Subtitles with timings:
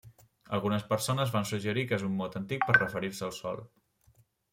[0.57, 3.63] Algunes persones van suggerir que és un mot antic per referir-se al sol.